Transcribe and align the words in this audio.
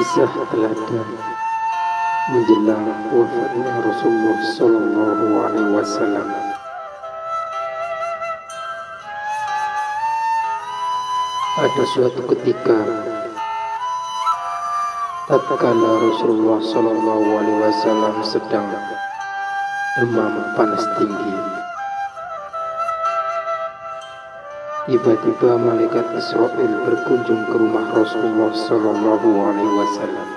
kisah 0.00 0.32
teladan 0.48 1.08
menjelang 2.32 2.88
wafatnya 3.12 3.68
Rasulullah 3.84 4.38
Sallallahu 4.56 5.24
Alaihi 5.44 5.70
Wasallam. 5.76 6.28
Ada 11.60 11.84
suatu 11.92 12.20
ketika 12.32 12.80
tatkala 15.28 15.90
Rasulullah 16.00 16.64
Sallallahu 16.64 17.28
Alaihi 17.36 17.60
Wasallam 17.60 18.14
sedang 18.24 18.72
demam 20.00 20.32
panas 20.56 20.84
tinggi. 20.96 21.59
Tiba-tiba 24.88 25.60
malaikat 25.60 26.08
Israel 26.16 26.72
berkunjung 26.88 27.44
ke 27.44 27.52
rumah 27.52 27.84
Rasulullah 27.92 28.48
Sallallahu 28.48 29.28
Alaihi 29.44 29.74
Wasallam. 29.76 30.28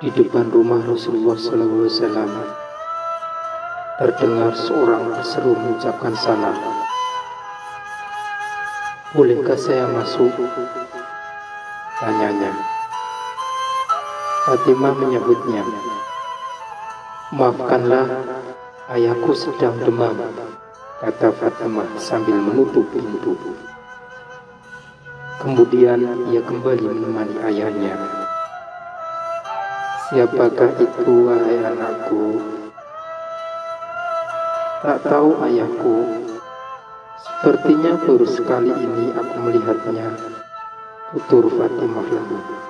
Di 0.00 0.08
depan 0.08 0.48
rumah 0.48 0.80
Rasulullah 0.88 1.36
Sallallahu 1.36 1.84
Alaihi 1.84 1.92
Wasallam 2.00 2.30
terdengar 4.00 4.52
seorang 4.56 5.04
berseru 5.04 5.52
mengucapkan 5.52 6.16
salam. 6.16 6.56
Bolehkah 9.12 9.60
saya 9.60 9.84
masuk? 9.92 10.32
Tanyanya. 12.00 12.56
Fatimah 14.48 14.96
menyebutnya. 14.96 15.60
Maafkanlah, 17.28 18.08
ayahku 18.88 19.36
sedang 19.36 19.76
demam, 19.84 20.16
kata 20.96 21.28
Fatimah 21.28 21.84
sambil 22.00 22.40
menutup 22.40 22.88
pintu. 22.88 23.36
Kemudian 25.36 26.08
ia 26.32 26.40
kembali 26.40 26.88
menemani 26.88 27.36
ayahnya. 27.52 28.00
Siapakah 30.08 30.72
itu, 30.80 31.12
wahai 31.28 31.68
anakku? 31.68 32.40
Tak 34.80 35.04
tahu 35.04 35.36
ayahku. 35.44 35.96
Sepertinya 37.20 37.92
baru 38.08 38.24
sekali 38.24 38.72
ini 38.72 39.12
aku 39.12 39.34
melihatnya. 39.36 40.16
Tutur 41.12 41.44
Fatimah 41.52 42.08
lalu. 42.08 42.67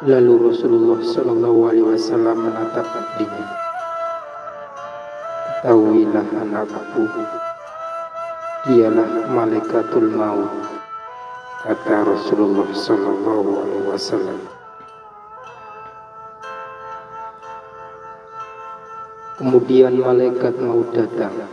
Lalu 0.00 0.48
Rasulullah 0.48 0.96
Shallallahu 1.04 1.60
Alaihi 1.68 1.84
Wasallam 1.84 2.48
menatap 2.48 2.88
dirinya. 3.20 3.52
Ketahuilah 5.60 6.24
anakku, 6.40 7.04
dialah 8.64 9.28
malaikatul 9.28 10.08
maut, 10.08 10.56
kata 11.68 12.08
Rasulullah 12.08 12.64
Shallallahu 12.72 13.50
Alaihi 13.60 13.86
Wasallam. 13.92 14.40
Kemudian 19.36 20.00
malaikat 20.00 20.56
mau 20.64 20.80
datang. 20.96 21.44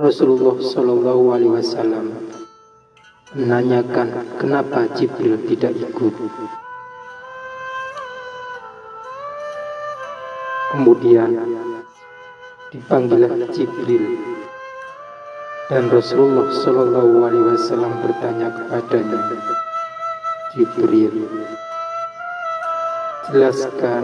Rasulullah 0.00 0.56
Shallallahu 0.64 1.24
Alaihi 1.28 1.52
Wasallam 1.60 2.25
menanyakan 3.36 4.24
kenapa 4.40 4.88
Jibril 4.96 5.36
tidak 5.44 5.76
ikut. 5.76 6.14
Kemudian 10.72 11.36
dipanggillah 12.72 13.36
Jibril 13.52 14.16
dan 15.68 15.92
Rasulullah 15.92 16.48
Shallallahu 16.48 17.28
Alaihi 17.28 17.44
Wasallam 17.52 17.92
bertanya 18.00 18.48
kepadanya, 18.56 19.20
Jibril, 20.56 21.28
jelaskan 23.28 24.02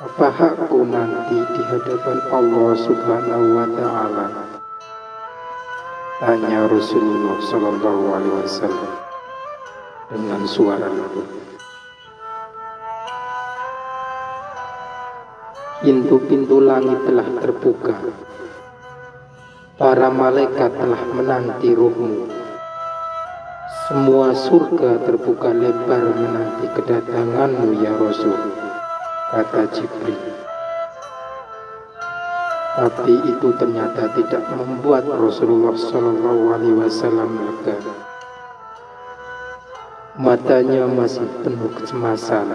apa 0.00 0.28
hakku 0.32 0.88
nanti 0.88 1.38
di 1.44 1.62
hadapan 1.68 2.18
Allah 2.32 2.70
Subhanahu 2.80 3.46
wa 3.52 3.66
taala? 3.76 4.51
Tanya 6.22 6.70
Rasulullah 6.70 7.34
Shallallahu 7.42 8.14
alaihi 8.14 8.36
wasallam 8.46 8.94
dengan 10.06 10.46
suara 10.46 10.86
lembut. 10.86 11.26
Pintu-pintu 15.82 16.62
langit 16.62 17.02
telah 17.02 17.26
terbuka. 17.42 17.98
Para 19.74 20.14
malaikat 20.14 20.70
telah 20.78 21.02
menanti 21.10 21.74
ruhmu. 21.74 22.30
Semua 23.90 24.30
surga 24.30 25.02
terbuka 25.02 25.50
lebar 25.50 26.06
menanti 26.06 26.70
kedatanganmu 26.70 27.82
ya 27.82 27.98
Rasul 27.98 28.38
kata 29.34 29.74
Jibril. 29.74 30.31
Tapi 32.72 33.12
itu 33.28 33.52
ternyata 33.60 34.08
tidak 34.16 34.48
membuat 34.56 35.04
Rasulullah 35.04 35.76
Shallallahu 35.76 36.56
Alaihi 36.56 36.76
Wasallam 36.80 37.36
lega. 37.36 37.76
Matanya 40.16 40.88
masih 40.88 41.28
penuh 41.44 41.68
kecemasan. 41.76 42.48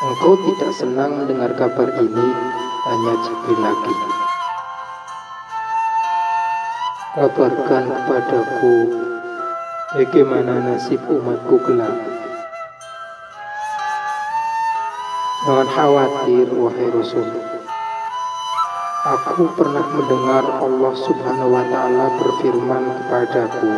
Engkau 0.00 0.34
tidak 0.42 0.72
senang 0.74 1.22
mendengar 1.22 1.54
kabar 1.54 1.86
ini? 2.02 2.26
Tanya 2.82 3.14
Jibril 3.22 3.58
lagi. 3.62 3.94
Kabarkan 7.14 7.84
kepadaku 7.94 8.74
bagaimana 9.94 10.66
nasib 10.66 10.98
umatku 11.06 11.62
kelak. 11.62 12.09
Jangan 15.40 15.72
khawatir, 15.72 16.52
wahai 16.52 16.92
Rasul. 16.92 17.24
Aku 19.08 19.48
pernah 19.56 19.88
mendengar 19.88 20.44
Allah 20.44 20.92
Subhanahu 20.92 21.56
wa 21.56 21.64
Ta'ala 21.64 22.12
berfirman 22.20 22.84
kepadaku, 23.00 23.72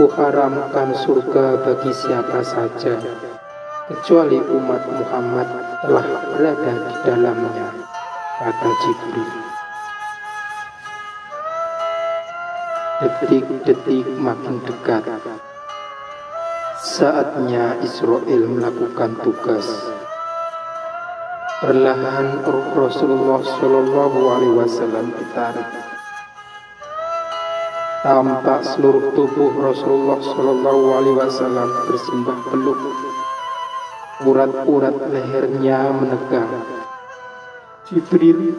Ku 0.00 0.08
haramkan 0.16 0.96
surga 0.96 1.60
bagi 1.60 1.92
siapa 1.92 2.40
saja, 2.40 2.96
kecuali 3.92 4.40
umat 4.40 4.88
Muhammad 4.88 5.48
telah 5.84 6.06
berada 6.32 6.72
di 6.88 6.94
dalamnya, 7.04 7.68
kata 8.40 8.70
Jibril. 8.80 9.32
Detik-detik 13.04 14.08
makin 14.16 14.56
dekat. 14.64 15.04
Saatnya 16.78 17.74
Israel 17.82 18.46
melakukan 18.46 19.18
tugas. 19.26 19.66
Perlahan 21.58 22.38
roh 22.46 22.70
Rasulullah 22.70 23.42
Shallallahu 23.42 24.18
Alaihi 24.30 24.54
Wasallam 24.54 25.10
ditarik. 25.10 25.66
Tampak 28.06 28.62
seluruh 28.62 29.10
tubuh 29.10 29.58
Rasulullah 29.58 30.22
Shallallahu 30.22 30.82
Alaihi 31.02 31.18
Wasallam 31.18 31.66
bersimbah 31.90 32.38
peluk. 32.46 32.78
Urat-urat 34.22 34.94
lehernya 35.10 35.90
menegang. 35.90 36.62
Jibril, 37.90 38.54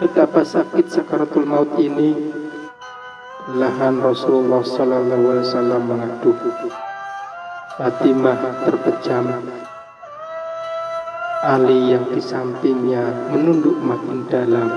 betapa 0.00 0.40
sakit 0.40 0.88
sakaratul 0.88 1.44
maut 1.44 1.76
ini. 1.76 2.16
Lahan 3.42 3.98
Rasulullah 3.98 4.62
Sallallahu 4.62 5.34
Alaihi 5.34 5.42
Wasallam 5.50 5.82
mengaduh. 5.90 6.38
Fatimah 7.74 8.38
terpejam. 8.62 9.26
Ali 11.42 11.90
yang 11.90 12.06
di 12.14 12.22
sampingnya 12.22 13.02
menunduk 13.34 13.74
makin 13.82 14.30
dalam 14.30 14.70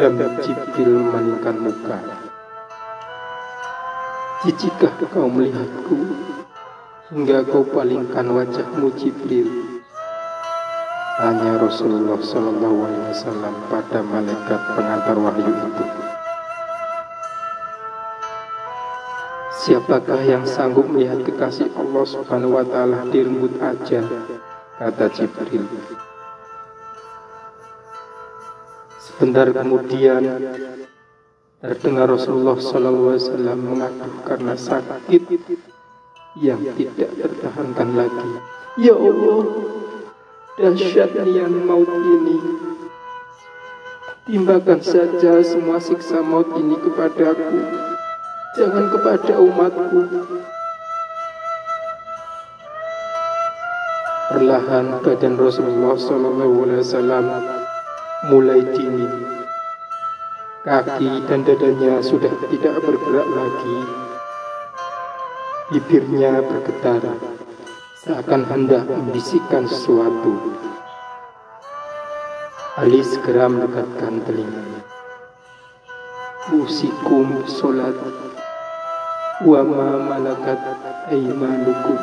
dan 0.00 0.16
Jibril 0.40 0.96
memalingkan 0.96 1.60
muka. 1.60 2.00
Jijikah 4.48 5.04
kau 5.12 5.28
melihatku 5.28 6.08
hingga 7.12 7.44
kau 7.52 7.68
palingkan 7.68 8.32
wajahmu 8.32 8.96
Jibril? 8.96 9.76
Tanya 11.20 11.60
Rasulullah 11.60 12.16
Sallallahu 12.16 12.78
Alaihi 12.88 13.12
Wasallam 13.12 13.54
pada 13.68 14.00
malaikat 14.00 14.60
pengantar 14.72 15.16
wahyu 15.20 15.52
itu. 15.52 16.07
Siapakah 19.68 20.24
yang 20.24 20.48
sanggup 20.48 20.88
melihat 20.88 21.20
kekasih 21.28 21.68
Allah 21.76 22.04
Subhanahu 22.08 22.56
wa 22.56 22.64
taala 22.64 23.04
di 23.12 23.20
rembut 23.20 23.52
ajal? 23.60 24.08
kata 24.78 25.10
Jibril. 25.10 25.66
Sebentar 28.96 29.50
kemudian 29.50 30.22
terdengar 31.58 32.06
Rasulullah 32.06 32.54
Alaihi 32.54 33.18
Wasallam 33.18 33.58
mengaduh 33.58 34.14
karena 34.22 34.54
sakit 34.54 35.22
yang 36.38 36.62
tidak 36.78 37.10
tertahankan 37.18 37.88
lagi. 37.98 38.30
Ya 38.78 38.94
Allah, 38.94 39.42
Dahsyat 40.58 41.14
nian 41.22 41.54
maut 41.66 41.86
ini 41.86 42.38
Timbakan 44.26 44.82
saja 44.82 45.42
semua 45.42 45.82
siksa 45.82 46.22
maut 46.22 46.50
ini 46.58 46.78
kepadaku 46.78 47.58
Jangan 48.58 48.90
kepada 48.90 49.38
umatku 49.38 50.00
Perlahan 54.28 54.98
badan 55.00 55.34
Rasulullah 55.38 55.94
SAW 55.94 57.26
mulai 58.34 58.60
dingin 58.74 59.14
Kaki 60.66 61.22
dan 61.30 61.46
dadanya 61.46 62.02
sudah 62.02 62.34
tidak 62.50 62.82
bergerak 62.82 63.28
lagi 63.30 63.78
Bibirnya 65.70 66.42
bergetar 66.42 67.00
seakan 68.08 68.46
hendak 68.48 68.88
membisikkan 68.88 69.66
sesuatu. 69.66 70.32
Ali 72.80 73.04
segera 73.04 73.50
mendekatkan 73.50 74.22
telinganya. 74.24 74.80
Musikum 76.48 77.44
solat 77.44 77.92
wa 79.44 79.60
ma 79.62 79.88
malakat 79.98 80.58
aimanukum. 81.10 81.98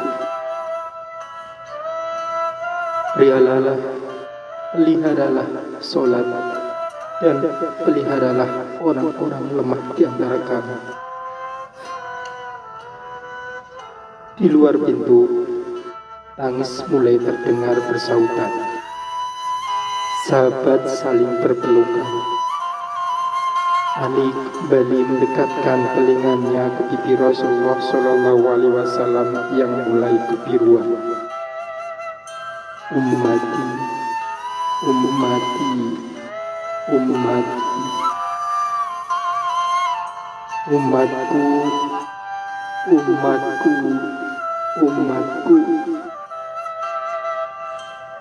Rialalah, 3.16 3.80
peliharalah 4.76 5.48
solat 5.80 6.28
dan 7.24 7.40
peliharalah 7.84 8.80
orang-orang 8.84 9.44
lemah 9.56 9.82
di 9.96 10.04
antara 10.04 10.40
kamu. 10.44 10.78
Di 14.36 14.48
luar 14.52 14.76
pintu 14.76 15.46
Tangis 16.36 16.84
mulai 16.92 17.16
terdengar 17.16 17.80
bersautan. 17.88 18.52
Sahabat 20.28 20.84
saling 20.84 21.40
berpelukan. 21.40 22.08
Ali 23.96 24.28
kembali 24.28 25.08
mendekatkan 25.08 25.80
telinganya 25.96 26.68
ke 26.68 26.82
pipi 26.92 27.16
Rasulullah 27.16 27.80
Shallallahu 27.80 28.44
Alaihi 28.44 28.76
Wasallam 28.76 29.56
yang 29.56 29.72
mulai 29.88 30.20
kebiruan. 30.28 30.84
Ummati, 32.92 33.66
ummati, 34.84 35.72
ummati, 36.92 37.62
umatku, 40.76 41.46
umatku, 43.00 43.74
umatku 44.84 45.60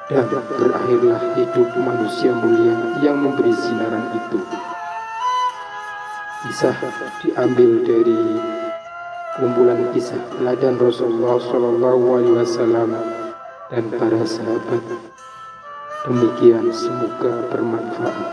dan 0.06 0.30
berakhirlah 0.30 1.22
hidup 1.34 1.68
manusia 1.82 2.30
mulia 2.30 2.78
yang 3.02 3.18
memberi 3.18 3.50
sinaran 3.50 4.06
itu. 4.14 4.63
Kisah 6.44 6.76
diambil 7.24 7.88
dari 7.88 8.20
kumpulan 9.40 9.80
kisah 9.96 10.20
teladan 10.36 10.76
Rasulullah 10.76 11.40
Shallallahu 11.40 12.04
Alaihi 12.20 12.36
Wasallam 12.36 12.90
dan 13.72 13.88
para 13.88 14.20
sahabat. 14.28 14.84
Demikian 16.04 16.68
semoga 16.68 17.48
bermanfaat. 17.48 18.28